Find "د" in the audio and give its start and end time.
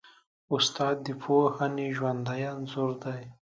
1.05-1.07